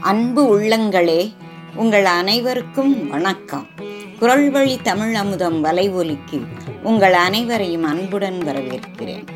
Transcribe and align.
அன்பு 0.00 0.60
உள்ளங்களே 0.60 1.32
உங்கள் 1.74 2.04
அனைவருக்கும் 2.04 3.08
வணக்கம். 3.08 3.66
குரல் 4.18 4.50
வழி 4.50 4.80
தமிழ் 4.82 5.14
அமுதம் 5.14 5.64
வலைவொலிக்கு 5.64 6.46
உங்கள் 6.82 7.12
அனைவரையும் 7.12 7.82
அன்புடன் 7.82 8.38
வரவேற்கிறேன். 8.46 9.26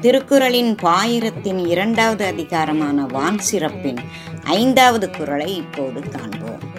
திருக்குறளின் 0.00 0.74
பாயிரத்தின் 0.74 1.66
இரண்டாவது 1.68 2.24
அதிகாரமான 2.24 3.06
வான் 3.06 3.38
சிறப்பின் 3.38 3.98
ஐந்தாவது 4.44 5.10
குரலை 5.10 5.56
இப்போது 5.56 6.02
காண்போம். 6.08 6.76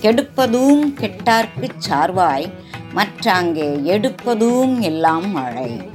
கெடுப்பதும் 0.00 0.92
கெட்டார்க்குச் 1.00 1.82
சார்வாய் 1.88 2.52
மற்றாங்கே 2.94 3.82
எடுப்பதும் 3.82 4.78
எல்லாம் 4.78 5.30
மழை. 5.30 5.90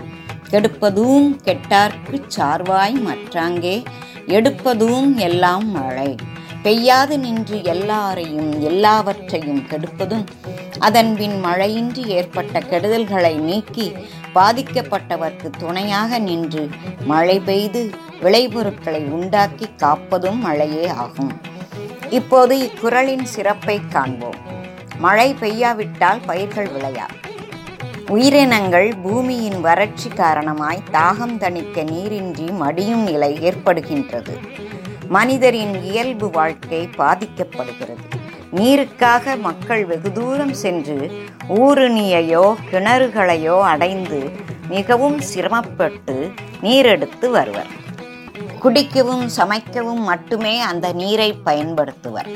கெடுப்பதும் 0.51 1.35
கெட்டார்க்குச் 1.43 2.31
சார்வாய் 2.37 2.93
மற்றாங்கே 2.93 3.83
எடுப்பதும் 4.27 5.15
எல்லாம் 5.15 5.71
மழை. 5.71 6.15
பெய்யாது 6.63 7.19
நின்று 7.19 7.63
எல்லாரையும் 7.63 8.61
எல்லாவற்றையும் 8.61 9.63
கெடுப்பதும் 9.69 10.25
அதன்பின் 10.79 11.45
மழையின்றி 11.45 12.05
ஏற்பட்ட 12.05 12.59
கெடுதல்களை 12.59 13.35
நீக்கி 13.35 13.93
பாதிக்கப்பட்டவர்க்கு 14.35 15.49
துணையாக 15.57 16.19
நின்று 16.19 16.69
மழை 17.05 17.39
பெய்து 17.39 17.89
விளைபொருட்களை 18.21 19.01
உண்டாக்கி 19.09 19.69
காப்பதும் 19.77 20.39
மழையே 20.39 20.87
ஆகும். 20.87 21.41
இப்போது 22.09 22.57
இக்குறளின் 22.57 23.23
சிறப்பை 23.23 23.81
காண்போம். 23.89 24.39
மழை 24.97 25.33
பெய்யாவிட்டால் 25.33 26.21
பயிர்கள் 26.25 26.67
விளையா 26.67 27.07
உயிரினங்கள் 28.09 28.95
பூமியின் 29.03 29.61
வறட்சி 29.61 30.09
காரணமாய் 30.09 30.79
தாகம் 30.91 31.37
தணிக்க 31.37 31.83
நீரின்றி 31.83 32.43
மடியும் 32.43 33.03
நிலை 33.03 33.39
ஏற்படுகின்றது. 33.39 34.37
மனிதரின் 35.07 35.83
இயல்பு 35.83 36.29
வாழ்க்கை 36.29 36.89
பாதிக்கப்படுகிறது. 36.97 38.05
நீருக்காக 38.55 39.39
மக்கள் 39.39 39.85
வெகு 39.85 40.11
தூரம் 40.11 40.53
சென்று 40.53 41.11
ஊருணியையோ 41.49 42.55
கிணறுகளையோ 42.71 43.61
அடைந்து 43.61 44.31
மிகவும் 44.69 45.21
சிரமப்பட்டு 45.21 46.31
நீரெடுத்து 46.61 47.29
வருவர். 47.29 47.67
குடிக்கவும் 48.59 49.29
சமைக்கவும் 49.37 50.03
மட்டுமே 50.03 50.59
அந்த 50.59 50.91
நீரை 50.91 51.33
பயன்படுத்துவர். 51.33 52.27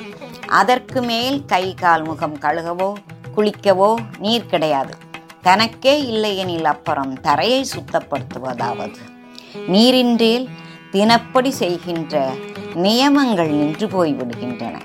அதற்கு 0.45 1.01
மேல் 1.01 1.45
கை 1.45 1.73
கால் 1.73 2.03
முகம் 2.03 2.37
கழுகவோ 2.39 2.93
குளிக்கவோ 3.35 3.95
நீர் 4.19 4.45
கிடையாது. 4.45 4.93
தனக்கே 5.41 6.05
இல்லையெனில் 6.05 6.65
அப்புறம் 6.65 7.21
தரையை 7.21 7.65
சுத்தப்படுத்துவதாவது. 7.75 8.97
நீரின்றேல் 9.67 10.49
தினப்படி 10.91 11.49
செய்கின்ற 11.49 12.31
நியமங்கள் 12.73 13.49
நின்று 13.49 13.87
போய்விடுகின்றன. 13.87 14.75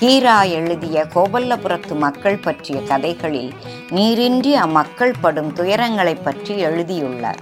கீரா 0.00 0.50
எழுதிய 0.50 1.06
கோபல்லபுரத்து 1.14 1.98
மக்கள் 1.98 2.38
பற்றிய 2.38 2.80
கதைகளில் 2.82 3.52
நீரின்றி 3.90 4.54
அம்மக்கள் 4.54 5.14
படும் 5.20 5.54
துயரங்களை 5.56 6.22
பற்றி 6.22 6.58
எழுதியுள்ளார். 6.58 7.38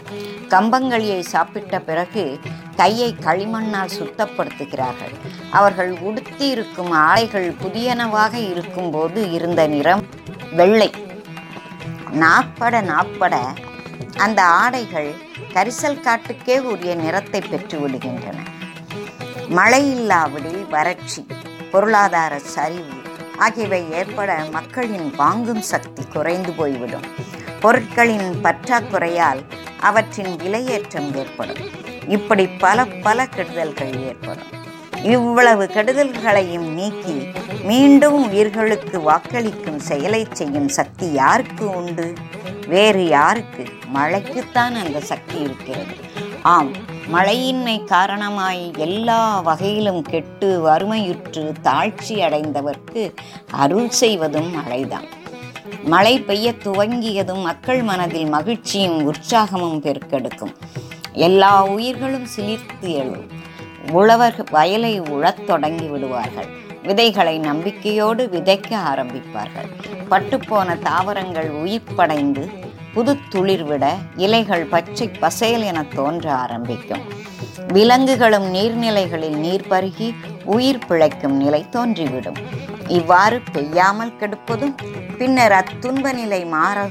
கம்பங்களியை 0.49 1.21
சாப்பிட்ட 1.21 1.79
பிறகு 1.79 2.39
கையை 2.77 3.15
களிமண்ணால் 3.25 3.97
சுத்தப்படுத்துகிறார்கள். 3.99 5.15
அவர்கள் 5.51 5.99
உடுத்தி 6.01 6.49
இருக்கும் 6.49 6.91
ஆடைகள் 6.91 7.55
புதியனவாக 7.63 8.51
இருக்கும்போது 8.51 9.33
இருந்த 9.33 9.67
நிறம் 9.67 10.05
வெள்ளை. 10.53 10.91
நாப்பட 12.13 12.81
நாப்பட. 12.83 13.37
அந்த 14.17 14.45
ஆடைகள் 14.45 15.15
கரிசல் 15.53 16.01
காட்டுக்கே 16.01 16.59
உரிய 16.59 16.95
நிறத்தை 16.95 17.41
பெற்று 17.41 17.89
விடுகின்றன. 17.89 18.35
மழை 19.49 19.91
இல்லாவிடில் 19.91 20.69
வறட்சி 20.69 21.27
பொருளாதார 21.71 22.39
சரிவு 22.39 22.99
ஆகியவை 23.39 23.93
ஏற்பட 23.93 24.45
மக்களின் 24.51 25.15
வாங்கும் 25.17 25.63
சக்தி 25.63 26.05
குறைந்து 26.05 26.53
போய்விடும். 26.53 27.05
பொருட்களின் 27.61 28.45
பற்றாக்குறையால் 28.45 29.45
அவற்றின் 29.81 30.37
விலையேற்றம் 30.37 31.15
ஏற்படும். 31.15 31.71
இப்படி 32.09 32.47
பல 32.47 32.85
பல 32.85 33.25
கெடுதல்கள் 33.25 34.01
ஏற்படும். 34.01 34.60
இவ்வளவு 35.03 35.65
கெடுதல்களையும் 35.65 36.73
நீக்கி 36.73 37.27
மீண்டும் 37.63 38.31
உயிர்களுக்கு 38.31 39.01
வாக்களிக்கும் 39.01 39.77
செயலை 39.77 40.27
செய்யும் 40.33 40.69
சக்தி 40.69 41.13
யாருக்கு 41.13 41.71
உண்டு? 41.71 42.13
வேறு 42.67 43.07
யாருக்கு? 43.07 43.67
மழைக்குத்தான் 43.95 44.75
அந்த 44.75 45.01
சக்தி 45.01 45.39
இருக்கிறது. 45.39 45.95
ஆம் 46.43 46.73
மழையின்மை 47.13 47.85
காரணமாய் 47.85 48.73
எல்லா 48.77 49.41
வகையிலும் 49.41 50.03
கெட்டு 50.03 50.61
வறுமையுற்று 50.69 51.53
தாழ்ச்சி 51.63 52.09
அடைந்தவர்க்கு 52.09 53.15
அருள் 53.51 53.91
செய்வதும் 53.91 54.53
மழைதான். 54.55 55.09
மழை 55.85 56.21
பெய்ய 56.21 56.55
துவங்கியதும் 56.65 57.43
மக்கள் 57.43 57.83
மனதில் 57.83 58.29
மகிழ்ச்சியும் 58.29 59.13
உற்சாகமும் 59.13 59.81
பெருக்கெடுக்கும். 59.81 60.55
எல்லா 61.13 61.65
உயிர்களும் 61.65 62.27
சிலிர்த்து 62.37 62.81
எழும். 62.81 63.49
உழவர் 63.89 64.45
வயலை 64.51 65.01
உழத் 65.01 65.47
தொடங்கி 65.47 65.87
விடுவார்கள். 65.87 66.49
விதைகளை 66.83 67.39
நம்பிக்கையோடு 67.39 68.29
விதைக்க 68.33 68.69
ஆரம்பிப்பார்கள். 68.71 69.71
பட்டுப்போன 70.11 70.79
தாவரங்கள் 70.79 71.51
உயிர்ப்படைந்து 71.51 72.49
புது 72.95 73.17
துளிர்விட 73.35 73.87
இலைகள் 74.17 74.65
பச்சை 74.65 75.09
பசேல் 75.09 75.63
என 75.63 75.85
தோன்ற 75.95 76.33
ஆரம்பிக்கும். 76.35 77.03
விலங்குகளும் 77.69 78.55
நீர்நிலைகளில் 78.55 79.37
நீர் 79.37 79.67
பருகி 79.71 80.15
உயிர் 80.45 80.87
பிழைக்கும் 80.89 81.37
நிலை 81.37 81.67
தோன்றிவிடும். 81.71 82.37
இவ்வாறு 82.87 83.43
பெய்யாமல் 83.53 84.13
கெடுப்பதும் 84.21 84.75
பின்னர் 85.19 85.53
அத்துன்ப 85.53 86.13
நிலை 86.13 86.45
மாற 86.45 86.87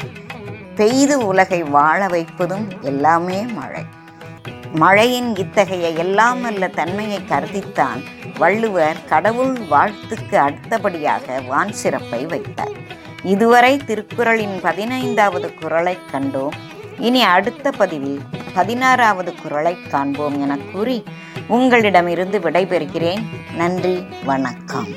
பெய்து 0.75 1.25
உலகை 1.25 1.63
வாழ 1.63 2.07
வைப்பதும் 2.07 2.67
எல்லாமே 2.81 3.41
மழை. 3.41 3.83
மழையின் 4.73 5.35
இத்தகைய 5.35 5.89
எல்லாம் 5.89 6.43
அல்ல 6.43 6.67
தன்மையை 6.67 7.19
கருதித்தான் 7.29 8.03
வள்ளுவர் 8.37 9.05
கடவுள் 9.05 9.57
வாழ்த்துக்கு 9.71 10.35
அடுத்தபடியாக 10.35 11.41
வான் 11.41 11.71
சிறப்பை 11.71 12.25
வைத்தார். 12.25 12.71
இதுவரை 13.23 13.77
திருக்குறளின் 13.77 14.59
பதினைந்தாவது 14.61 15.53
குரலை 15.53 15.97
கண்டோம். 16.11 16.55
இனி 16.97 17.23
அடுத்த 17.23 17.71
பதிவில் 17.71 18.21
பதினாறாவது 18.53 19.33
குரலை 19.35 19.81
காண்போம் 19.81 20.41
என 20.41 20.57
கூறி 20.57 21.03
உங்களிடமிருந்து 21.47 22.39
விடைபெறுகிறேன். 22.39 23.23
நன்றி 23.55 24.05
வணக்கம். 24.23 24.87